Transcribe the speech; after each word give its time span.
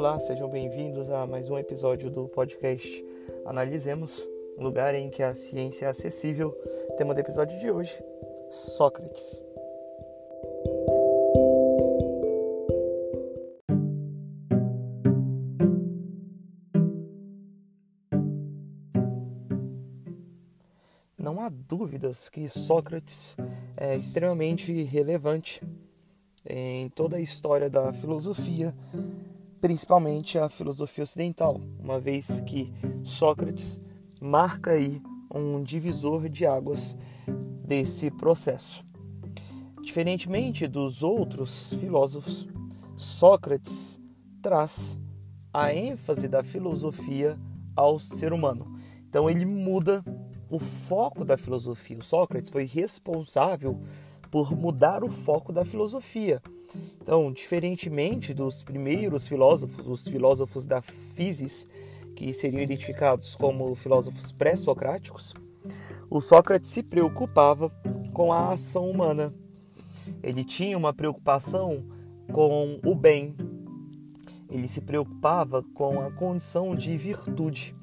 Olá, 0.00 0.18
sejam 0.18 0.48
bem-vindos 0.48 1.10
a 1.10 1.26
mais 1.26 1.50
um 1.50 1.58
episódio 1.58 2.10
do 2.10 2.26
podcast 2.26 3.04
Analisemos, 3.44 4.26
um 4.56 4.62
lugar 4.62 4.94
em 4.94 5.10
que 5.10 5.22
a 5.22 5.34
ciência 5.34 5.84
é 5.84 5.88
acessível. 5.90 6.52
Tema 6.96 7.12
do 7.12 7.20
episódio 7.20 7.60
de 7.60 7.70
hoje: 7.70 8.02
Sócrates. 8.50 9.44
Não 21.18 21.42
há 21.42 21.50
dúvidas 21.50 22.30
que 22.30 22.48
Sócrates 22.48 23.36
é 23.76 23.96
extremamente 23.98 24.72
relevante 24.82 25.62
em 26.48 26.88
toda 26.88 27.18
a 27.18 27.20
história 27.20 27.68
da 27.68 27.92
filosofia, 27.92 28.74
principalmente 29.60 30.38
a 30.38 30.48
filosofia 30.48 31.04
ocidental, 31.04 31.60
uma 31.78 32.00
vez 32.00 32.40
que 32.46 32.72
Sócrates 33.04 33.78
marca 34.20 34.72
aí 34.72 35.00
um 35.32 35.62
divisor 35.62 36.28
de 36.28 36.46
águas 36.46 36.96
desse 37.64 38.10
processo. 38.10 38.84
Diferentemente 39.82 40.66
dos 40.66 41.02
outros 41.02 41.72
filósofos, 41.74 42.48
Sócrates 42.96 44.00
traz 44.42 44.98
a 45.52 45.74
ênfase 45.74 46.28
da 46.28 46.42
filosofia 46.42 47.38
ao 47.74 47.98
ser 47.98 48.32
humano. 48.32 48.78
Então 49.08 49.28
ele 49.28 49.44
muda 49.44 50.04
o 50.48 50.58
foco 50.58 51.24
da 51.24 51.36
filosofia. 51.36 51.98
O 51.98 52.04
Sócrates 52.04 52.50
foi 52.50 52.64
responsável 52.64 53.80
por 54.30 54.54
mudar 54.56 55.02
o 55.02 55.10
foco 55.10 55.52
da 55.52 55.64
filosofia. 55.64 56.42
Então, 57.00 57.32
diferentemente 57.32 58.32
dos 58.32 58.62
primeiros 58.62 59.26
filósofos, 59.26 59.86
os 59.86 60.06
filósofos 60.06 60.66
da 60.66 60.80
physis, 60.80 61.66
que 62.14 62.32
seriam 62.32 62.62
identificados 62.62 63.34
como 63.34 63.74
filósofos 63.74 64.30
pré-socráticos, 64.32 65.34
o 66.08 66.20
Sócrates 66.20 66.70
se 66.70 66.82
preocupava 66.82 67.70
com 68.12 68.32
a 68.32 68.52
ação 68.52 68.90
humana. 68.90 69.32
Ele 70.22 70.44
tinha 70.44 70.76
uma 70.76 70.92
preocupação 70.92 71.84
com 72.32 72.80
o 72.84 72.94
bem. 72.94 73.34
Ele 74.48 74.66
se 74.66 74.80
preocupava 74.80 75.62
com 75.74 76.00
a 76.00 76.10
condição 76.10 76.74
de 76.74 76.96
virtude. 76.96 77.74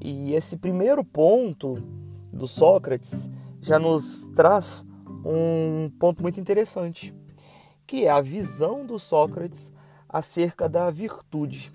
E 0.00 0.32
esse 0.32 0.56
primeiro 0.56 1.04
ponto 1.04 1.74
do 2.32 2.46
Sócrates 2.46 3.28
já 3.60 3.78
nos 3.78 4.28
traz 4.28 4.86
um 5.24 5.90
ponto 5.98 6.22
muito 6.22 6.40
interessante, 6.40 7.12
que 7.90 8.04
é 8.04 8.08
a 8.08 8.20
visão 8.20 8.86
do 8.86 9.00
Sócrates 9.00 9.72
acerca 10.08 10.68
da 10.68 10.88
virtude. 10.90 11.72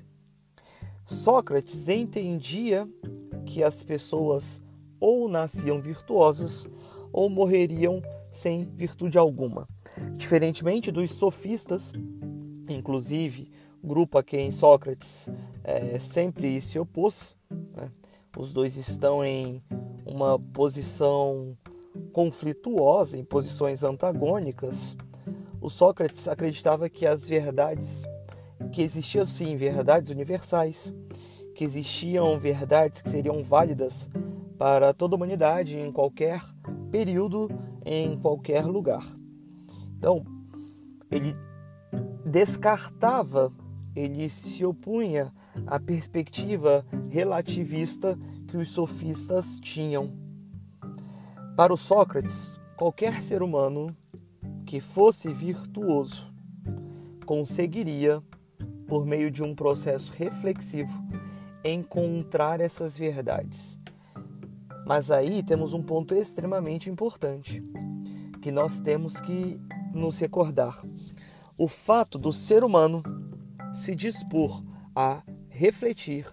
Sócrates 1.05 1.89
entendia 1.89 2.87
que 3.45 3.61
as 3.61 3.83
pessoas 3.83 4.61
ou 4.97 5.27
nasciam 5.27 5.81
virtuosas 5.81 6.69
ou 7.11 7.29
morreriam 7.29 8.01
sem 8.31 8.63
virtude 8.63 9.17
alguma. 9.17 9.67
Diferentemente 10.15 10.89
dos 10.89 11.11
sofistas, 11.11 11.91
inclusive, 12.69 13.51
grupo 13.83 14.17
a 14.17 14.23
quem 14.23 14.53
Sócrates 14.53 15.29
é, 15.65 15.99
sempre 15.99 16.61
se 16.61 16.79
opôs, 16.79 17.35
né? 17.75 17.91
os 18.37 18.53
dois 18.53 18.77
estão 18.77 19.21
em 19.21 19.61
uma 20.05 20.39
posição 20.39 21.57
conflituosa, 22.13 23.17
em 23.17 23.23
posições 23.25 23.83
antagônicas, 23.83 24.95
o 25.65 25.69
Sócrates 25.69 26.27
acreditava 26.27 26.87
que 26.87 27.07
as 27.07 27.27
verdades, 27.27 28.03
que 28.71 28.83
existiam 28.83 29.25
sim 29.25 29.57
verdades 29.57 30.11
universais, 30.11 30.93
que 31.55 31.63
existiam 31.63 32.39
verdades 32.39 33.01
que 33.01 33.09
seriam 33.09 33.43
válidas 33.43 34.07
para 34.59 34.93
toda 34.93 35.15
a 35.15 35.17
humanidade 35.17 35.75
em 35.75 35.91
qualquer 35.91 36.39
período, 36.91 37.49
em 37.83 38.15
qualquer 38.15 38.63
lugar. 38.63 39.03
Então, 39.97 40.23
ele 41.09 41.35
descartava, 42.23 43.51
ele 43.95 44.29
se 44.29 44.63
opunha 44.63 45.33
à 45.65 45.79
perspectiva 45.79 46.85
relativista 47.09 48.15
que 48.47 48.55
os 48.55 48.69
sofistas 48.69 49.59
tinham. 49.59 50.13
Para 51.57 51.73
o 51.73 51.77
Sócrates, 51.77 52.61
qualquer 52.77 53.19
ser 53.19 53.41
humano 53.41 53.87
que 54.65 54.81
fosse 54.81 55.33
virtuoso 55.33 56.33
conseguiria, 57.25 58.21
por 58.87 59.05
meio 59.05 59.31
de 59.31 59.41
um 59.41 59.55
processo 59.55 60.13
reflexivo, 60.13 60.93
encontrar 61.63 62.61
essas 62.61 62.97
verdades. 62.97 63.79
Mas 64.85 65.09
aí 65.09 65.41
temos 65.41 65.73
um 65.73 65.81
ponto 65.81 66.13
extremamente 66.13 66.89
importante 66.89 67.63
que 68.41 68.51
nós 68.51 68.79
temos 68.79 69.19
que 69.19 69.59
nos 69.91 70.19
recordar. 70.19 70.83
O 71.57 71.67
fato 71.67 72.19
do 72.19 72.31
ser 72.31 72.63
humano 72.63 73.01
se 73.73 73.95
dispor 73.95 74.63
a 74.95 75.23
refletir, 75.49 76.27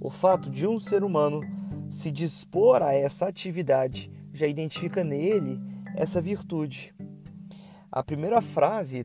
o 0.00 0.08
fato 0.08 0.48
de 0.48 0.66
um 0.66 0.80
ser 0.80 1.04
humano 1.04 1.42
se 1.90 2.10
dispor 2.10 2.82
a 2.82 2.94
essa 2.94 3.26
atividade 3.26 4.10
já 4.32 4.46
identifica 4.46 5.04
nele 5.04 5.60
essa 5.94 6.20
virtude. 6.20 6.94
A 7.98 8.02
primeira 8.04 8.40
frase, 8.40 9.04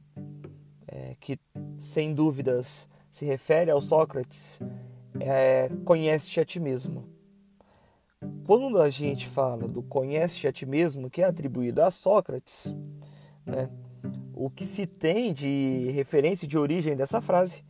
é, 0.87 1.15
que 1.19 1.39
sem 1.79 2.13
dúvidas 2.13 2.87
se 3.09 3.25
refere 3.25 3.71
ao 3.71 3.81
Sócrates, 3.81 4.59
é 5.19 5.67
conhece-te 5.83 6.39
a 6.39 6.45
ti 6.45 6.59
mesmo. 6.59 7.03
Quando 8.45 8.79
a 8.79 8.91
gente 8.91 9.27
fala 9.27 9.67
do 9.67 9.81
conhece-te 9.81 10.47
a 10.47 10.51
ti 10.51 10.67
mesmo, 10.67 11.09
que 11.09 11.23
é 11.23 11.25
atribuído 11.25 11.81
a 11.81 11.89
Sócrates, 11.89 12.75
né, 13.43 13.67
o 14.31 14.47
que 14.47 14.63
se 14.63 14.85
tem 14.85 15.33
de 15.33 15.89
referência 15.89 16.47
de 16.47 16.55
origem 16.55 16.95
dessa 16.95 17.19
frase 17.19 17.65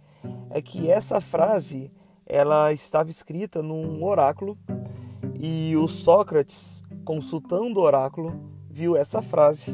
é 0.50 0.62
que 0.62 0.92
essa 0.92 1.22
frase 1.22 1.90
ela 2.26 2.74
estava 2.74 3.10
escrita 3.10 3.64
num 3.64 4.04
oráculo 4.04 4.58
e 5.40 5.74
o 5.78 5.88
Sócrates, 5.88 6.84
consultando 7.06 7.80
o 7.80 7.84
oráculo, 7.84 8.38
viu 8.70 8.98
essa 8.98 9.22
frase 9.22 9.74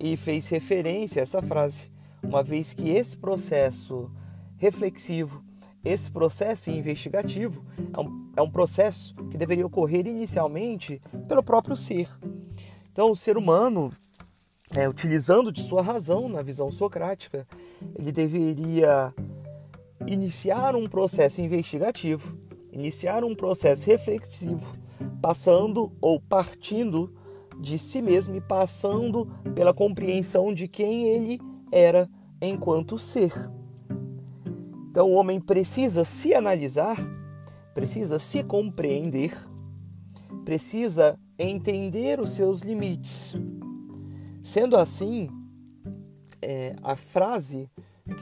e 0.00 0.16
fez 0.16 0.48
referência 0.48 1.20
a 1.20 1.24
essa 1.24 1.42
frase, 1.42 1.90
uma 2.22 2.42
vez 2.42 2.72
que 2.72 2.88
esse 2.88 3.16
processo 3.16 4.10
reflexivo, 4.56 5.44
esse 5.84 6.10
processo 6.10 6.70
investigativo 6.70 7.64
é 7.92 8.00
um, 8.00 8.32
é 8.36 8.42
um 8.42 8.50
processo 8.50 9.14
que 9.30 9.36
deveria 9.36 9.66
ocorrer 9.66 10.06
inicialmente 10.06 11.00
pelo 11.28 11.42
próprio 11.42 11.76
ser. 11.76 12.08
Então, 12.90 13.10
o 13.10 13.16
ser 13.16 13.36
humano, 13.36 13.90
é, 14.74 14.88
utilizando 14.88 15.52
de 15.52 15.62
sua 15.62 15.82
razão 15.82 16.28
na 16.28 16.42
visão 16.42 16.72
socrática, 16.72 17.46
ele 17.94 18.12
deveria 18.12 19.14
iniciar 20.06 20.74
um 20.74 20.88
processo 20.88 21.40
investigativo, 21.40 22.36
iniciar 22.72 23.24
um 23.24 23.34
processo 23.34 23.86
reflexivo, 23.86 24.72
passando 25.20 25.92
ou 26.00 26.20
partindo 26.20 27.14
de 27.60 27.78
si 27.78 28.00
mesmo 28.00 28.34
e 28.34 28.40
passando 28.40 29.26
pela 29.54 29.74
compreensão 29.74 30.52
de 30.52 30.66
quem 30.66 31.08
ele 31.08 31.40
era 31.70 32.08
enquanto 32.40 32.98
ser. 32.98 33.32
Então 34.90 35.10
o 35.10 35.14
homem 35.14 35.40
precisa 35.40 36.04
se 36.04 36.34
analisar, 36.34 36.96
precisa 37.74 38.18
se 38.18 38.42
compreender, 38.42 39.36
precisa 40.44 41.18
entender 41.38 42.20
os 42.20 42.32
seus 42.32 42.62
limites. 42.62 43.36
Sendo 44.42 44.76
assim, 44.76 45.28
é, 46.42 46.74
a 46.82 46.96
frase 46.96 47.70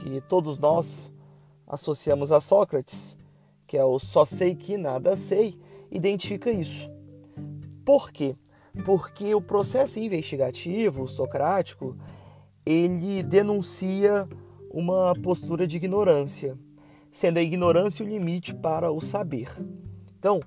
que 0.01 0.21
todos 0.21 0.59
nós 0.59 1.11
associamos 1.65 2.31
a 2.31 2.41
Sócrates, 2.41 3.17
que 3.65 3.77
é 3.77 3.83
o 3.83 3.97
só 3.97 4.25
sei 4.25 4.55
que 4.55 4.77
nada 4.77 5.15
sei, 5.15 5.59
identifica 5.91 6.51
isso. 6.51 6.89
Por 7.85 8.11
quê? 8.11 8.35
Porque 8.85 9.33
o 9.35 9.41
processo 9.41 9.99
investigativo 9.99 11.07
socrático, 11.07 11.95
ele 12.65 13.21
denuncia 13.23 14.27
uma 14.71 15.13
postura 15.15 15.65
de 15.65 15.77
ignorância, 15.77 16.57
sendo 17.11 17.37
a 17.37 17.41
ignorância 17.41 18.05
o 18.05 18.07
limite 18.07 18.53
para 18.53 18.91
o 18.91 19.01
saber. 19.01 19.49
Então, 20.17 20.39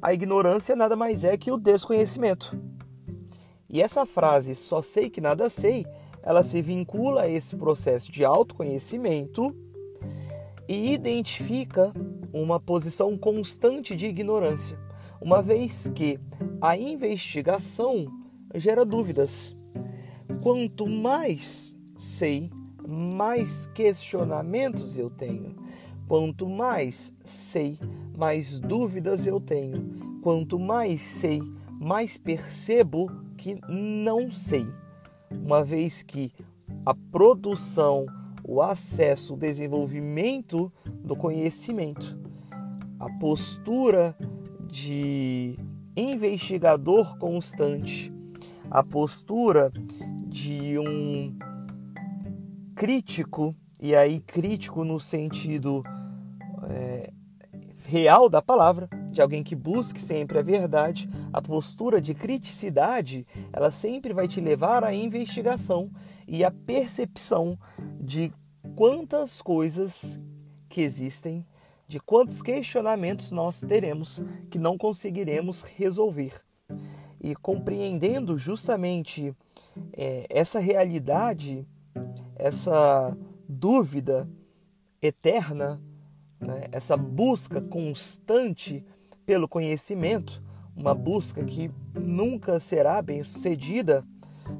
a 0.00 0.12
ignorância 0.12 0.76
nada 0.76 0.94
mais 0.94 1.24
é 1.24 1.36
que 1.36 1.50
o 1.50 1.56
desconhecimento. 1.56 2.56
E 3.68 3.82
essa 3.82 4.06
frase, 4.06 4.54
só 4.54 4.80
sei 4.80 5.10
que 5.10 5.20
nada 5.20 5.48
sei, 5.48 5.84
ela 6.22 6.42
se 6.42 6.62
vincula 6.62 7.22
a 7.22 7.28
esse 7.28 7.56
processo 7.56 8.12
de 8.12 8.24
autoconhecimento 8.24 9.54
e 10.68 10.92
identifica 10.92 11.92
uma 12.32 12.58
posição 12.58 13.16
constante 13.18 13.94
de 13.94 14.06
ignorância, 14.06 14.78
uma 15.24 15.40
vez 15.40 15.90
que 15.94 16.20
a 16.60 16.76
investigação 16.76 18.06
gera 18.54 18.84
dúvidas. 18.84 19.56
Quanto 20.42 20.86
mais 20.86 21.74
sei, 21.96 22.50
mais 22.86 23.66
questionamentos 23.68 24.98
eu 24.98 25.08
tenho. 25.08 25.56
Quanto 26.06 26.46
mais 26.46 27.10
sei, 27.24 27.78
mais 28.14 28.60
dúvidas 28.60 29.26
eu 29.26 29.40
tenho. 29.40 30.20
Quanto 30.22 30.58
mais 30.58 31.00
sei, 31.00 31.40
mais 31.80 32.18
percebo 32.18 33.10
que 33.38 33.58
não 33.66 34.30
sei. 34.30 34.66
Uma 35.30 35.64
vez 35.64 36.02
que 36.02 36.30
a 36.84 36.94
produção, 36.94 38.04
o 38.46 38.60
acesso, 38.60 39.32
o 39.32 39.38
desenvolvimento 39.38 40.70
do 41.02 41.16
conhecimento, 41.16 42.18
a 43.00 43.08
postura 43.18 44.14
de 44.74 45.56
investigador 45.96 47.16
constante, 47.16 48.12
a 48.68 48.82
postura 48.82 49.72
de 50.26 50.76
um 50.80 51.38
crítico, 52.74 53.54
e 53.80 53.94
aí 53.94 54.18
crítico 54.18 54.82
no 54.82 54.98
sentido 54.98 55.84
é, 56.68 57.12
real 57.84 58.28
da 58.28 58.42
palavra, 58.42 58.88
de 59.12 59.22
alguém 59.22 59.44
que 59.44 59.54
busque 59.54 60.00
sempre 60.00 60.40
a 60.40 60.42
verdade, 60.42 61.08
a 61.32 61.40
postura 61.40 62.00
de 62.00 62.12
criticidade, 62.12 63.24
ela 63.52 63.70
sempre 63.70 64.12
vai 64.12 64.26
te 64.26 64.40
levar 64.40 64.82
à 64.82 64.92
investigação 64.92 65.88
e 66.26 66.42
à 66.42 66.50
percepção 66.50 67.56
de 68.00 68.32
quantas 68.74 69.40
coisas 69.40 70.18
que 70.68 70.80
existem, 70.80 71.46
de 71.86 72.00
quantos 72.00 72.42
questionamentos 72.42 73.30
nós 73.30 73.60
teremos 73.60 74.22
que 74.50 74.58
não 74.58 74.76
conseguiremos 74.78 75.62
resolver. 75.62 76.40
E 77.20 77.34
compreendendo 77.34 78.36
justamente 78.36 79.34
é, 79.92 80.26
essa 80.28 80.58
realidade, 80.58 81.66
essa 82.36 83.16
dúvida 83.48 84.28
eterna, 85.00 85.80
né, 86.40 86.68
essa 86.72 86.96
busca 86.96 87.60
constante 87.60 88.84
pelo 89.24 89.48
conhecimento, 89.48 90.42
uma 90.76 90.94
busca 90.94 91.44
que 91.44 91.70
nunca 91.94 92.58
será 92.60 93.00
bem 93.00 93.22
sucedida, 93.22 94.04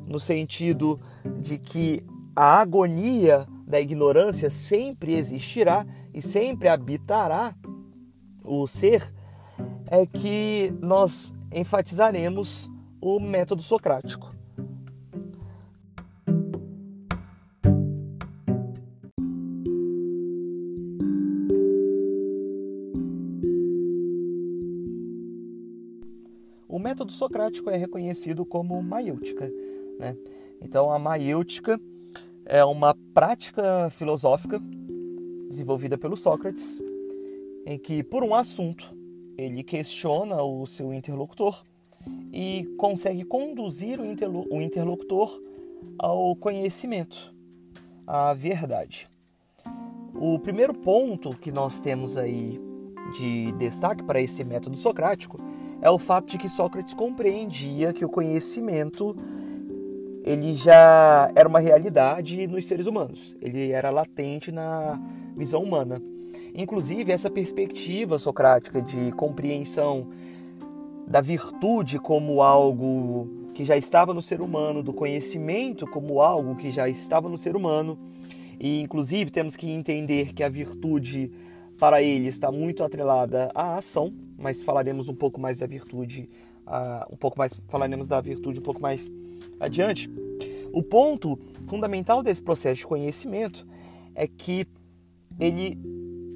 no 0.06 0.18
sentido 0.18 0.98
de 1.40 1.58
que 1.58 2.04
a 2.34 2.60
agonia 2.60 3.46
da 3.66 3.80
ignorância 3.80 4.50
sempre 4.50 5.14
existirá 5.14 5.86
e 6.12 6.20
sempre 6.20 6.68
habitará 6.68 7.54
o 8.42 8.66
ser, 8.66 9.12
é 9.90 10.06
que 10.06 10.72
nós 10.80 11.34
enfatizaremos 11.52 12.70
o 13.00 13.18
método 13.18 13.62
socrático. 13.62 14.28
O 26.68 26.78
método 26.78 27.12
socrático 27.12 27.70
é 27.70 27.76
reconhecido 27.76 28.44
como 28.44 28.82
maiêutica. 28.82 29.50
Né? 29.98 30.16
Então, 30.60 30.90
a 30.90 30.98
maiêutica 30.98 31.80
é 32.46 32.64
uma 32.64 32.94
prática 33.12 33.88
filosófica 33.90 34.60
desenvolvida 35.48 35.96
pelo 35.96 36.16
Sócrates, 36.16 36.80
em 37.64 37.78
que, 37.78 38.02
por 38.02 38.22
um 38.22 38.34
assunto, 38.34 38.94
ele 39.36 39.62
questiona 39.62 40.42
o 40.42 40.66
seu 40.66 40.92
interlocutor 40.92 41.64
e 42.32 42.64
consegue 42.76 43.24
conduzir 43.24 43.98
o 44.00 44.60
interlocutor 44.60 45.40
ao 45.98 46.36
conhecimento, 46.36 47.34
à 48.06 48.34
verdade. 48.34 49.08
O 50.14 50.38
primeiro 50.38 50.74
ponto 50.74 51.36
que 51.36 51.50
nós 51.50 51.80
temos 51.80 52.16
aí 52.16 52.60
de 53.16 53.52
destaque 53.52 54.02
para 54.02 54.20
esse 54.20 54.44
método 54.44 54.76
socrático 54.76 55.38
é 55.80 55.90
o 55.90 55.98
fato 55.98 56.28
de 56.30 56.38
que 56.38 56.48
Sócrates 56.48 56.94
compreendia 56.94 57.92
que 57.92 58.04
o 58.04 58.08
conhecimento 58.08 59.16
ele 60.24 60.54
já 60.54 61.30
era 61.34 61.46
uma 61.46 61.60
realidade 61.60 62.46
nos 62.46 62.64
seres 62.64 62.86
humanos. 62.86 63.36
Ele 63.42 63.70
era 63.72 63.90
latente 63.90 64.50
na 64.50 64.98
visão 65.36 65.62
humana. 65.62 66.00
Inclusive, 66.54 67.12
essa 67.12 67.28
perspectiva 67.28 68.18
socrática 68.18 68.80
de 68.80 69.12
compreensão 69.12 70.08
da 71.06 71.20
virtude 71.20 71.98
como 71.98 72.40
algo 72.40 73.28
que 73.52 73.66
já 73.66 73.76
estava 73.76 74.14
no 74.14 74.22
ser 74.22 74.40
humano, 74.40 74.82
do 74.82 74.94
conhecimento 74.94 75.86
como 75.86 76.22
algo 76.22 76.56
que 76.56 76.70
já 76.70 76.88
estava 76.88 77.28
no 77.28 77.36
ser 77.36 77.54
humano, 77.54 77.98
e 78.58 78.80
inclusive 78.80 79.30
temos 79.30 79.56
que 79.56 79.70
entender 79.70 80.32
que 80.32 80.42
a 80.42 80.48
virtude 80.48 81.30
para 81.78 82.02
ele 82.02 82.28
está 82.28 82.50
muito 82.50 82.82
atrelada 82.82 83.50
à 83.54 83.76
ação, 83.76 84.12
mas 84.38 84.62
falaremos 84.62 85.08
um 85.08 85.14
pouco 85.14 85.38
mais 85.38 85.58
da 85.58 85.66
virtude, 85.66 86.30
uh, 86.66 87.12
um 87.12 87.16
pouco 87.16 87.38
mais 87.38 87.54
falaremos 87.68 88.08
da 88.08 88.20
virtude 88.20 88.58
um 88.58 88.62
pouco 88.62 88.80
mais 88.80 89.10
adiante. 89.60 90.10
O 90.72 90.82
ponto 90.82 91.38
fundamental 91.66 92.22
desse 92.22 92.42
processo 92.42 92.80
de 92.80 92.86
conhecimento 92.86 93.66
é 94.14 94.26
que 94.26 94.66
ele 95.38 95.78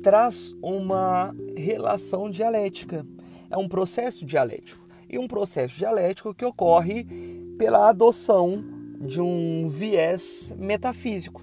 traz 0.03 0.55
uma 0.63 1.35
relação 1.57 2.31
dialética. 2.31 3.07
É 3.51 3.57
um 3.57 3.69
processo 3.69 4.25
dialético. 4.25 4.87
E 5.09 5.19
um 5.19 5.27
processo 5.27 5.77
dialético 5.77 6.35
que 6.35 6.45
ocorre 6.45 7.05
pela 7.59 7.89
adoção 7.89 8.63
de 9.01 9.21
um 9.21 9.69
viés 9.69 10.53
metafísico 10.57 11.43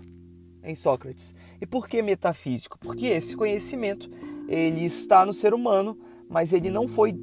em 0.64 0.76
Sócrates. 0.76 1.34
E 1.60 1.66
por 1.66 1.88
que 1.88 2.02
metafísico? 2.02 2.78
Porque 2.80 3.08
esse 3.08 3.36
conhecimento 3.36 4.10
ele 4.48 4.86
está 4.86 5.26
no 5.26 5.34
ser 5.34 5.54
humano, 5.54 5.98
mas 6.30 6.54
ele 6.54 6.70
não 6.70 6.88
foi 6.88 7.16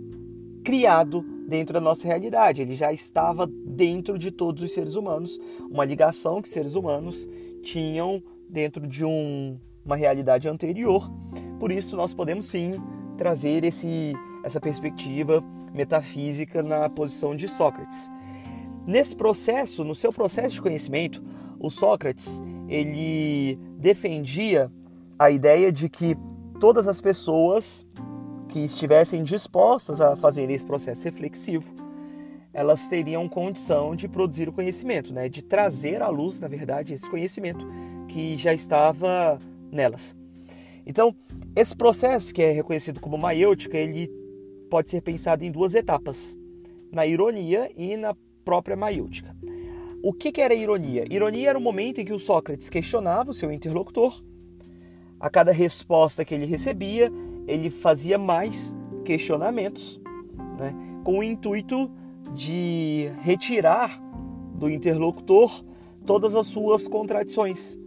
criado 0.65 1.25
dentro 1.52 1.75
da 1.75 1.81
nossa 1.82 2.08
realidade, 2.08 2.62
ele 2.62 2.75
já 2.75 2.90
estava 2.94 3.46
dentro 3.46 4.19
de 4.19 4.31
todos 4.31 4.62
os 4.62 4.72
seres 4.72 4.94
humanos, 4.94 5.38
uma 5.70 5.84
ligação 5.84 6.40
que 6.40 6.49
seres 6.49 6.75
humanos 6.75 7.28
tinham 7.62 8.22
dentro 8.49 8.87
de 8.87 9.04
um, 9.04 9.58
uma 9.84 9.94
realidade 9.94 10.49
anterior. 10.49 11.12
Por 11.60 11.70
isso 11.70 11.94
nós 11.94 12.14
podemos 12.14 12.46
sim 12.46 12.70
trazer 13.19 13.64
esse, 13.64 14.14
essa 14.43 14.58
perspectiva 14.58 15.44
metafísica 15.75 16.62
na 16.62 16.88
posição 16.88 17.37
de 17.37 17.46
Sócrates. 17.46 18.10
Nesse 18.87 19.14
processo, 19.14 19.84
no 19.84 19.94
seu 19.94 20.10
processo 20.10 20.55
de 20.55 20.62
conhecimento, 20.62 21.22
o 21.60 21.69
Sócrates 21.69 22.43
ele 22.66 23.58
defendia 23.77 24.72
a 25.19 25.31
ideia 25.31 25.70
de 25.70 25.91
que 25.91 26.17
todas 26.58 26.88
as 26.88 26.98
pessoas 26.98 27.86
que 28.53 28.59
estivessem 28.59 29.25
dispostas 29.25 29.99
a 29.99 30.15
fazer 30.15 30.51
esse 30.51 30.65
processo 30.65 31.05
reflexivo, 31.05 31.73
elas 32.53 32.87
teriam 32.87 33.27
condição 33.27 33.97
de 33.97 34.06
produzir 34.06 34.47
o 34.47 34.53
conhecimento, 34.53 35.11
né? 35.11 35.27
de 35.27 35.41
trazer 35.41 36.03
à 36.03 36.09
luz, 36.09 36.39
na 36.39 36.49
verdade, 36.49 36.93
esse 36.93 37.09
conhecimento 37.09 37.67
que 38.06 38.37
já 38.37 38.53
estava 38.53 39.39
nelas. 39.71 40.15
Então, 40.85 41.17
esse 41.56 41.75
processo 41.75 42.35
que 42.35 42.43
é 42.43 42.51
reconhecido 42.53 43.01
como 43.01 43.17
maiêutica, 43.17 43.79
ele 43.79 44.11
pode 44.69 44.91
ser 44.91 45.01
pensado 45.01 45.43
em 45.43 45.51
duas 45.51 45.75
etapas, 45.75 46.37
na 46.93 47.06
ironia 47.06 47.71
e 47.75 47.97
na 47.97 48.15
própria 48.44 48.77
maiêutica. 48.77 49.35
O 50.03 50.13
que, 50.13 50.43
era 50.43 50.53
ironia? 50.53 51.06
Ironia 51.09 51.49
era 51.51 51.59
o 51.59 51.63
momento 51.63 52.03
em 52.03 52.05
que 52.05 52.13
o 52.13 52.19
Sócrates 52.19 52.69
questionava 52.69 53.31
o 53.31 53.35
seu 53.35 53.51
interlocutor. 53.51 54.23
A 55.19 55.31
cada 55.31 55.53
resposta 55.53 56.25
que 56.25 56.35
ele 56.35 56.44
recebia, 56.44 57.11
ele 57.46 57.70
fazia 57.70 58.19
mais 58.19 58.77
questionamentos, 59.05 60.01
né, 60.58 60.75
com 61.05 61.19
o 61.19 61.22
intuito 61.22 61.91
de 62.34 63.11
retirar 63.20 64.01
do 64.55 64.70
interlocutor 64.70 65.65
todas 66.05 66.34
as 66.34 66.46
suas 66.46 66.87
contradições. 66.87 67.79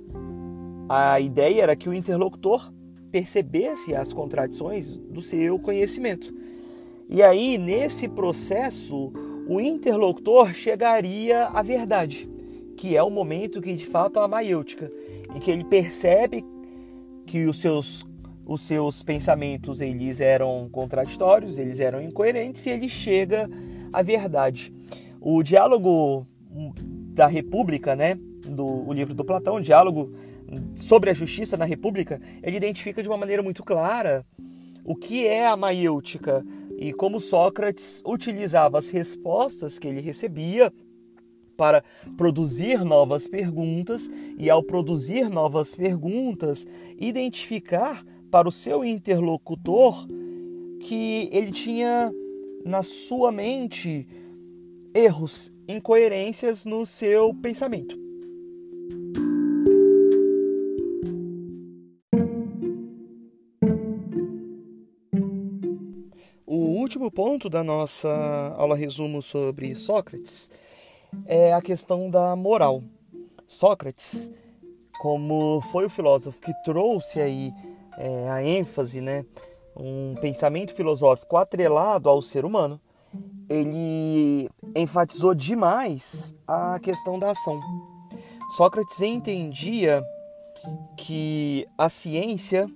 A 0.90 1.20
ideia 1.20 1.64
era 1.64 1.76
que 1.76 1.90
o 1.90 1.94
interlocutor 1.94 2.72
percebesse 3.12 3.96
as 3.96 4.12
contradições 4.12 4.98
do 4.98 5.22
seu 5.22 5.58
conhecimento. 5.58 6.34
E 7.10 7.24
aí, 7.24 7.58
nesse 7.58 8.08
processo, 8.08 9.12
o 9.48 9.62
interlocutor 9.62 10.54
chegaria 10.54 11.46
à 11.46 11.62
verdade, 11.62 12.30
que 12.76 12.96
é 12.96 13.02
o 13.02 13.10
momento 13.10 13.62
que 13.62 13.74
de 13.74 13.86
fato 13.86 14.20
é 14.20 14.24
a 14.24 14.28
maiêutica, 14.28 14.92
em 15.34 15.40
que 15.40 15.50
ele 15.50 15.64
percebe 15.64 16.44
que 17.26 17.46
os 17.46 17.62
seus 17.62 18.06
os 18.46 18.62
seus 18.62 19.02
pensamentos 19.02 19.82
eles 19.82 20.22
eram 20.22 20.70
contraditórios, 20.72 21.58
eles 21.58 21.80
eram 21.80 22.02
incoerentes 22.02 22.66
e 22.66 22.70
ele 22.70 22.88
chega 22.88 23.50
à 23.92 24.02
verdade. 24.02 24.74
O 25.20 25.42
diálogo 25.42 26.28
da 27.14 27.28
República, 27.28 27.96
né, 27.96 28.16
do 28.48 28.88
o 28.88 28.94
livro 28.94 29.14
do 29.14 29.26
Platão, 29.26 29.56
o 29.56 29.62
diálogo 29.62 30.14
sobre 30.76 31.10
a 31.10 31.14
justiça 31.14 31.58
na 31.58 31.66
República, 31.66 32.22
ele 32.44 32.58
identifica 32.58 33.02
de 33.02 33.10
uma 33.10 33.18
maneira 33.18 33.42
muito 33.42 33.64
clara 33.64 34.26
o 34.84 34.96
que 34.96 35.26
é 35.26 35.48
a 35.48 35.58
maiêutica, 35.58 36.46
e 36.78 36.94
como 36.94 37.20
Sócrates 37.20 38.04
utilizava 38.06 38.78
as 38.78 38.90
respostas 38.90 39.80
que 39.80 39.88
ele 39.88 40.02
recebia 40.02 40.72
para 41.58 41.84
produzir 42.18 42.84
novas 42.84 43.28
perguntas 43.28 44.10
e, 44.38 44.50
ao 44.50 44.62
produzir 44.62 45.30
novas 45.30 45.74
perguntas, 45.74 46.68
identificar 47.00 48.06
para 48.32 48.48
o 48.48 48.52
seu 48.52 48.84
interlocutor 48.84 50.08
que 50.80 51.30
ele 51.32 51.52
tinha 51.52 52.12
na 52.64 52.84
sua 52.84 53.32
mente 53.32 54.08
erros, 54.94 55.52
incoerências 55.68 56.66
no 56.66 56.86
seu 56.86 57.34
pensamento. 57.34 58.00
O 66.46 66.80
último 66.80 67.12
ponto 67.12 67.50
da 67.50 67.64
nossa 67.64 68.56
aula 68.58 68.76
resumo 68.76 69.22
sobre 69.22 69.76
Sócrates 69.76 70.50
é 71.26 71.54
a 71.54 71.62
questão 71.62 72.10
da 72.10 72.36
moral. 72.36 72.84
Sócrates, 73.48 74.32
como 75.00 75.62
foi 75.72 75.86
o 75.86 75.90
filósofo 75.90 76.40
que 76.40 76.54
trouxe 76.64 77.20
aí 77.20 77.52
é, 77.98 78.30
a 78.30 78.44
ênfase, 78.44 79.02
né, 79.02 79.26
um 79.76 80.16
pensamento 80.22 80.74
filosófico 80.74 81.38
atrelado 81.38 82.10
ao 82.10 82.22
ser 82.22 82.46
humano, 82.46 82.80
ele 83.50 84.50
enfatizou 84.76 85.34
demais 85.36 86.34
a 86.48 86.80
questão 86.80 87.20
da 87.20 87.32
ação. 87.32 87.60
Sócrates 88.52 89.02
entendia 89.02 90.04
que 90.98 91.68
a 91.78 91.90
ciência, 91.90 92.68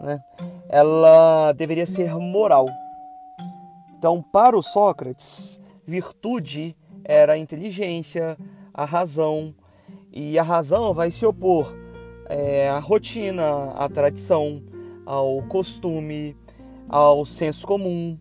né, 0.00 0.20
ela 0.68 1.52
deveria 1.52 1.86
ser 1.86 2.14
moral. 2.16 2.66
Então, 3.96 4.22
para 4.22 4.56
o 4.56 4.62
Sócrates, 4.62 5.60
virtude 5.86 6.76
era 7.04 7.34
a 7.34 7.38
inteligência, 7.38 8.36
a 8.72 8.84
razão, 8.84 9.54
e 10.12 10.38
a 10.38 10.42
razão 10.42 10.92
vai 10.92 11.10
se 11.10 11.24
opor 11.24 11.79
é, 12.30 12.70
rotina, 12.80 13.72
à 13.72 13.88
tradição, 13.88 14.62
ao 15.04 15.42
costume, 15.42 16.36
ao 16.88 17.26
senso 17.26 17.66
comum, 17.66 18.16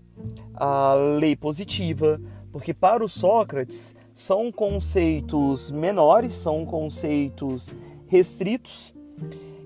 à 0.56 0.96
lei 0.96 1.36
positiva, 1.36 2.20
porque 2.52 2.74
para 2.74 3.06
o 3.06 3.08
Sócrates 3.08 3.96
são 4.12 4.52
conceitos 4.52 5.72
menores, 5.72 6.34
são 6.34 6.66
conceitos 6.66 7.76
restritos 8.08 8.96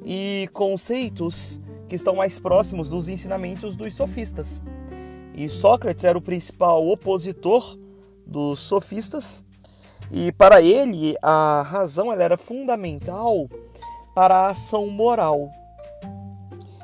e 0.06 0.50
conceitos 0.52 1.62
que 1.88 1.96
estão 1.96 2.16
mais 2.16 2.38
próximos 2.38 2.90
dos 2.90 3.08
ensinamentos 3.08 3.78
dos 3.78 3.94
sofistas. 3.96 4.62
E 5.34 5.48
Sócrates 5.48 6.04
era 6.04 6.18
o 6.18 6.22
principal 6.22 6.86
opositor 6.86 7.80
dos 8.28 8.60
sofistas, 8.60 9.44
e 10.12 10.34
para 10.34 10.62
ele 10.62 11.16
a 11.22 11.62
razão 11.66 12.12
ela 12.12 12.24
era 12.24 12.38
fundamental 12.38 13.48
para 14.14 14.36
a 14.36 14.48
ação 14.48 14.88
moral. 14.88 15.50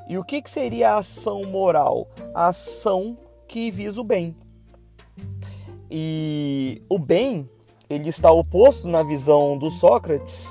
E 0.07 0.17
o 0.17 0.23
que, 0.23 0.41
que 0.41 0.49
seria 0.49 0.93
a 0.93 0.99
ação 0.99 1.43
moral? 1.43 2.07
A 2.33 2.47
ação 2.47 3.17
que 3.47 3.69
visa 3.69 4.01
o 4.01 4.03
bem. 4.03 4.35
E 5.89 6.81
o 6.89 6.97
bem, 6.97 7.49
ele 7.89 8.09
está 8.09 8.31
oposto 8.31 8.87
na 8.87 9.03
visão 9.03 9.57
do 9.57 9.69
Sócrates 9.69 10.47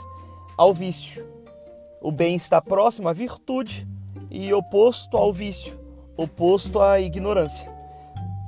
ao 0.57 0.73
vício. 0.73 1.27
O 2.01 2.13
bem 2.13 2.37
está 2.37 2.61
próximo 2.61 3.09
à 3.09 3.13
virtude 3.13 3.87
e 4.31 4.53
oposto 4.53 5.17
ao 5.17 5.33
vício, 5.33 5.79
oposto 6.17 6.81
à 6.81 7.01
ignorância. 7.01 7.69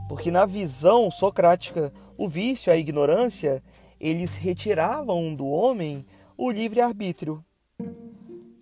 Porque 0.09 0.31
na 0.31 0.45
visão 0.45 1.11
socrática, 1.11 1.93
o 2.17 2.29
vício, 2.29 2.73
a 2.73 2.77
ignorância, 2.77 3.63
eles 4.01 4.35
retiravam 4.35 5.35
do 5.35 5.47
homem 5.47 6.05
o 6.37 6.51
livre-arbítrio. 6.51 7.45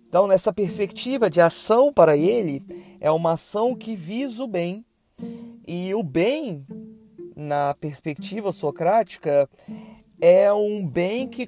Então, 0.09 0.25
nessa 0.25 0.51
perspectiva 0.51 1.29
de 1.29 1.39
ação 1.39 1.93
para 1.93 2.17
ele, 2.17 2.65
é 2.99 3.11
uma 3.11 3.33
ação 3.33 3.75
que 3.75 3.95
visa 3.95 4.43
o 4.43 4.47
bem. 4.47 4.83
E 5.67 5.93
o 5.93 6.01
bem, 6.01 6.65
na 7.35 7.75
perspectiva 7.75 8.51
socrática, 8.51 9.47
é 10.19 10.51
um 10.51 10.83
bem 10.83 11.27
que 11.27 11.47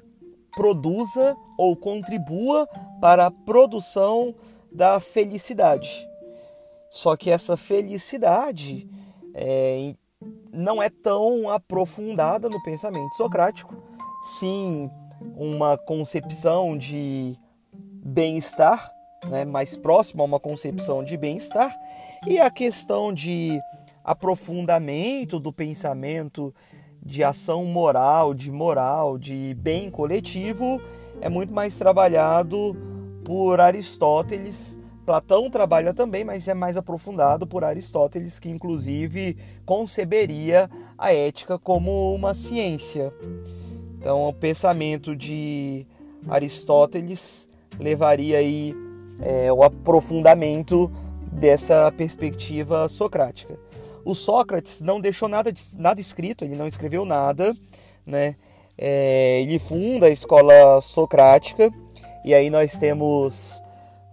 produza 0.54 1.36
ou 1.58 1.74
contribua 1.74 2.68
para 3.00 3.26
a 3.26 3.30
produção 3.32 4.32
da 4.70 5.00
felicidade. 5.00 6.08
Só 6.88 7.16
que 7.16 7.32
essa 7.32 7.56
felicidade 7.56 8.88
é, 9.34 9.92
não 10.52 10.80
é 10.80 10.88
tão 10.88 11.50
aprofundada 11.50 12.48
no 12.48 12.62
pensamento 12.62 13.16
socrático. 13.16 13.74
Sim, 14.22 14.88
uma 15.36 15.76
concepção 15.76 16.78
de 16.78 17.36
bem-estar, 18.02 18.92
né, 19.28 19.44
mais 19.44 19.76
próximo 19.76 20.22
a 20.22 20.26
uma 20.26 20.40
concepção 20.40 21.04
de 21.04 21.16
bem-estar, 21.16 21.72
e 22.26 22.38
a 22.38 22.50
questão 22.50 23.12
de 23.12 23.58
aprofundamento 24.04 25.38
do 25.38 25.52
pensamento, 25.52 26.54
de 27.04 27.22
ação 27.22 27.64
moral, 27.64 28.34
de 28.34 28.50
moral, 28.50 29.16
de 29.18 29.54
bem 29.58 29.90
coletivo, 29.90 30.80
é 31.20 31.28
muito 31.28 31.52
mais 31.52 31.78
trabalhado 31.78 32.76
por 33.24 33.60
Aristóteles. 33.60 34.78
Platão 35.06 35.50
trabalha 35.50 35.92
também, 35.92 36.24
mas 36.24 36.46
é 36.46 36.54
mais 36.54 36.76
aprofundado 36.76 37.46
por 37.46 37.64
Aristóteles, 37.64 38.38
que 38.38 38.48
inclusive 38.48 39.36
conceberia 39.64 40.70
a 40.96 41.12
ética 41.12 41.58
como 41.58 42.14
uma 42.14 42.34
ciência. 42.34 43.12
Então, 43.98 44.28
o 44.28 44.32
pensamento 44.32 45.14
de 45.14 45.86
Aristóteles 46.28 47.48
levaria 47.82 48.38
aí 48.38 48.74
é, 49.20 49.52
o 49.52 49.62
aprofundamento 49.62 50.90
dessa 51.32 51.92
perspectiva 51.92 52.88
socrática. 52.88 53.58
O 54.04 54.14
Sócrates 54.14 54.80
não 54.80 55.00
deixou 55.00 55.28
nada, 55.28 55.52
nada 55.76 56.00
escrito, 56.00 56.44
ele 56.44 56.56
não 56.56 56.66
escreveu 56.66 57.04
nada, 57.04 57.54
né? 58.04 58.36
É, 58.76 59.42
ele 59.42 59.58
funda 59.58 60.06
a 60.06 60.10
escola 60.10 60.80
socrática 60.80 61.70
e 62.24 62.34
aí 62.34 62.50
nós 62.50 62.74
temos 62.76 63.62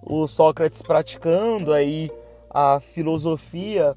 o 0.03 0.27
Sócrates 0.27 0.81
praticando 0.81 1.73
aí 1.73 2.11
a 2.49 2.79
filosofia, 2.79 3.95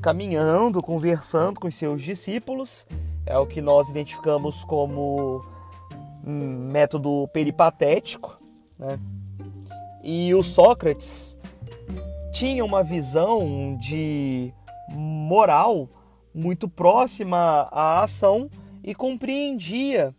caminhando, 0.00 0.82
conversando 0.82 1.58
com 1.58 1.70
seus 1.70 2.02
discípulos, 2.02 2.86
é 3.26 3.38
o 3.38 3.46
que 3.46 3.60
nós 3.60 3.88
identificamos 3.88 4.64
como 4.64 5.44
método 6.24 7.28
peripatético, 7.32 8.39
né? 8.80 8.98
E 10.02 10.34
o 10.34 10.42
Sócrates 10.42 11.36
tinha 12.32 12.64
uma 12.64 12.82
visão 12.82 13.76
de 13.78 14.52
moral 14.90 15.88
muito 16.34 16.68
próxima 16.68 17.68
à 17.70 18.02
ação 18.02 18.50
e 18.82 18.94
compreendia 18.94 20.14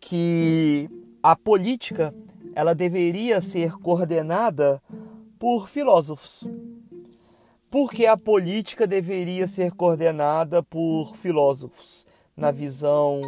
que 0.00 0.90
a 1.22 1.36
política 1.36 2.12
ela 2.54 2.74
deveria 2.74 3.40
ser 3.40 3.72
coordenada 3.74 4.82
por 5.38 5.68
filósofos. 5.68 6.44
Por 7.70 7.92
que 7.92 8.06
a 8.06 8.16
política 8.16 8.86
deveria 8.86 9.46
ser 9.46 9.72
coordenada 9.72 10.60
por 10.60 11.14
filósofos, 11.14 12.04
na 12.36 12.50
visão 12.50 13.20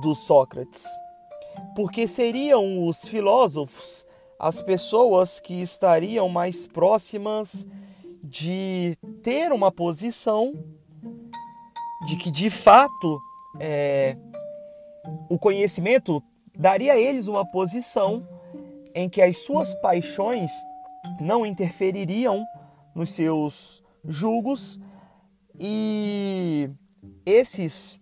do 0.00 0.14
Sócrates? 0.14 0.86
Porque 1.74 2.06
seriam 2.06 2.86
os 2.86 3.06
filósofos 3.06 4.06
as 4.42 4.60
pessoas 4.60 5.40
que 5.40 5.62
estariam 5.62 6.28
mais 6.28 6.66
próximas 6.66 7.64
de 8.24 8.98
ter 9.22 9.52
uma 9.52 9.70
posição 9.70 10.52
de 12.04 12.16
que 12.16 12.28
de 12.28 12.50
fato 12.50 13.20
é, 13.60 14.16
o 15.28 15.38
conhecimento 15.38 16.20
daria 16.58 16.94
a 16.94 16.98
eles 16.98 17.28
uma 17.28 17.48
posição 17.48 18.26
em 18.92 19.08
que 19.08 19.22
as 19.22 19.38
suas 19.38 19.76
paixões 19.76 20.50
não 21.20 21.46
interfeririam 21.46 22.44
nos 22.96 23.12
seus 23.12 23.80
julgos. 24.04 24.80
E 25.56 26.68
esses 27.24 27.96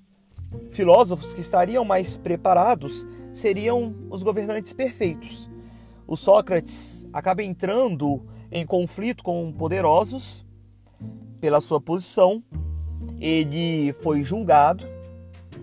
filósofos 0.71 1.35
que 1.35 1.41
estariam 1.43 1.85
mais 1.85 2.17
preparados 2.17 3.07
seriam 3.33 3.95
os 4.11 4.23
governantes 4.23 4.73
perfeitos. 4.73 5.51
O 6.07 6.17
Sócrates 6.17 7.07
acaba 7.13 7.43
entrando 7.43 8.23
em 8.51 8.67
conflito 8.67 9.23
com 9.23 9.53
poderosos 9.53 10.45
pela 11.41 11.61
sua 11.61 11.81
posição. 11.81 12.43
Ele 13.21 13.93
foi 14.01 14.25
julgado, 14.25 14.85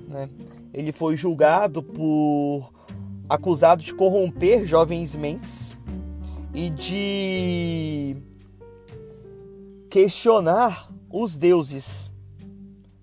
né? 0.07 0.29
ele 0.73 0.91
foi 0.91 1.17
julgado 1.17 1.83
por 1.83 2.71
acusado 3.27 3.83
de 3.83 3.93
corromper 3.93 4.65
jovens 4.65 5.15
mentes 5.15 5.77
e 6.53 6.69
de 6.69 8.17
questionar 9.89 10.89
os 11.09 11.37
deuses. 11.37 12.11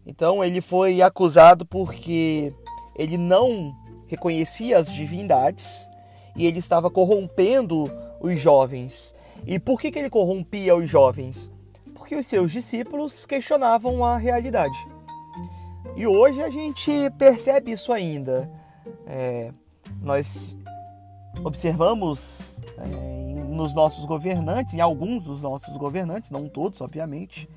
Então 0.06 0.42
ele 0.42 0.60
foi 0.60 1.02
acusado 1.02 1.66
porque 1.66 2.54
ele 2.96 3.18
não 3.18 3.74
reconhecia 4.14 4.78
as 4.78 4.92
divindades 4.92 5.90
e 6.36 6.46
ele 6.46 6.58
estava 6.58 6.90
corrompendo 6.90 7.84
os 8.20 8.40
jovens. 8.40 9.14
E 9.46 9.58
por 9.58 9.80
que, 9.80 9.90
que 9.90 9.98
ele 9.98 10.10
corrompia 10.10 10.74
os 10.74 10.88
jovens? 10.88 11.50
Porque 11.94 12.14
os 12.14 12.26
seus 12.26 12.50
discípulos 12.52 13.26
questionavam 13.26 14.04
a 14.04 14.16
realidade. 14.16 14.78
E 15.96 16.06
hoje 16.06 16.42
a 16.42 16.50
gente 16.50 16.90
percebe 17.18 17.72
isso 17.72 17.92
ainda. 17.92 18.50
É, 19.06 19.52
nós 20.00 20.56
observamos 21.44 22.60
é, 22.78 23.44
nos 23.44 23.74
nossos 23.74 24.06
governantes, 24.06 24.74
em 24.74 24.80
alguns 24.80 25.24
dos 25.24 25.42
nossos 25.42 25.76
governantes, 25.76 26.30
não 26.30 26.48
todos, 26.48 26.80
obviamente, 26.80 27.48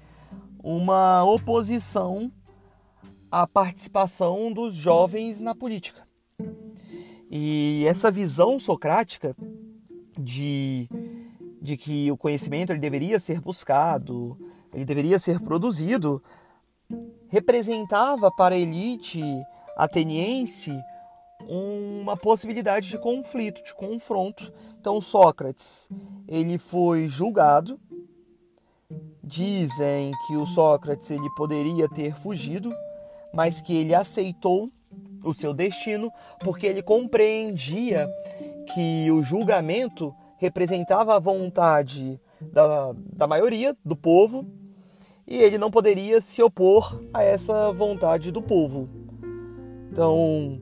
uma 0.62 1.24
oposição 1.24 2.32
à 3.32 3.48
participação 3.48 4.52
dos 4.52 4.76
jovens 4.76 5.40
na 5.40 5.56
política. 5.56 6.08
E 7.30 7.86
essa 7.88 8.10
visão 8.10 8.58
socrática 8.58 9.36
de, 10.18 10.90
de 11.62 11.78
que 11.78 12.12
o 12.12 12.18
conhecimento 12.18 12.72
ele 12.72 12.80
deveria 12.80 13.20
ser 13.20 13.42
buscado, 13.42 14.38
ele 14.74 14.86
deveria 14.86 15.20
ser 15.20 15.40
produzido, 15.42 16.24
representava 17.28 18.32
para 18.32 18.56
a 18.56 18.58
elite 18.58 19.22
ateniense 19.76 20.72
uma 21.48 22.18
possibilidade 22.18 22.90
de 22.90 22.98
conflito, 22.98 23.64
de 23.64 23.74
confronto. 23.74 24.52
Então 24.80 25.00
Sócrates, 25.00 25.90
ele 26.28 26.58
foi 26.58 27.08
julgado. 27.08 27.80
Dizem 29.24 30.14
que 30.26 30.38
o 30.38 30.46
Sócrates 30.46 31.12
ele 31.12 31.30
poderia 31.36 31.90
ter 31.90 32.16
fugido, 32.16 32.72
mas 33.34 33.62
que 33.62 33.76
ele 33.76 33.94
aceitou 33.94 34.72
o 35.24 35.34
seu 35.34 35.54
destino 35.54 36.12
porque 36.40 36.68
ele 36.68 36.82
compreendia 36.82 38.08
que 38.74 39.10
o 39.12 39.24
julgamento 39.24 40.14
representava 40.38 41.16
a 41.16 41.20
vontade 41.20 42.20
da, 42.42 42.94
da 43.14 43.28
maioria 43.28 43.76
do 43.84 43.96
povo 43.96 44.46
e 45.26 45.38
ele 45.38 45.58
não 45.58 45.70
poderia 45.70 46.22
se 46.22 46.42
opor 46.42 47.02
a 47.14 47.24
essa 47.24 47.72
vontade 47.74 48.32
do 48.32 48.42
povo. 48.42 48.88
Então, 49.92 50.62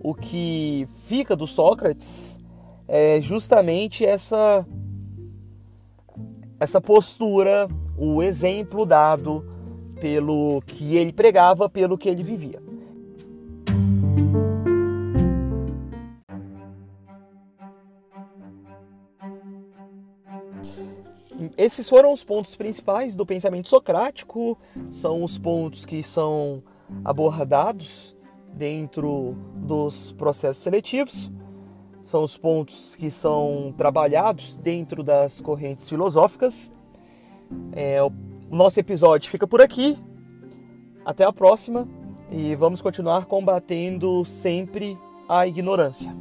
o 0.00 0.14
que 0.14 0.86
fica 1.06 1.34
do 1.34 1.46
Sócrates 1.46 2.38
é 2.86 3.20
justamente 3.20 4.04
essa 4.04 4.66
essa 6.60 6.80
postura, 6.80 7.68
o 7.96 8.22
exemplo 8.22 8.86
dado 8.86 9.44
pelo 10.00 10.62
que 10.66 10.96
ele 10.96 11.12
pregava, 11.12 11.68
pelo 11.68 11.98
que 11.98 12.08
ele 12.08 12.22
vivia. 12.22 12.63
Esses 21.56 21.88
foram 21.88 22.12
os 22.12 22.22
pontos 22.22 22.54
principais 22.54 23.16
do 23.16 23.26
pensamento 23.26 23.68
socrático, 23.68 24.58
são 24.90 25.22
os 25.24 25.38
pontos 25.38 25.84
que 25.84 26.02
são 26.02 26.62
abordados 27.04 28.16
dentro 28.52 29.36
dos 29.56 30.12
processos 30.12 30.62
seletivos, 30.62 31.30
são 32.02 32.22
os 32.22 32.36
pontos 32.36 32.94
que 32.96 33.10
são 33.10 33.74
trabalhados 33.76 34.56
dentro 34.56 35.02
das 35.02 35.40
correntes 35.40 35.88
filosóficas. 35.88 36.72
É, 37.72 38.02
o 38.02 38.12
nosso 38.50 38.78
episódio 38.78 39.30
fica 39.30 39.46
por 39.46 39.60
aqui. 39.60 39.98
Até 41.04 41.24
a 41.24 41.32
próxima 41.32 41.88
e 42.30 42.54
vamos 42.54 42.80
continuar 42.80 43.26
combatendo 43.26 44.24
sempre 44.24 44.98
a 45.28 45.46
ignorância. 45.46 46.14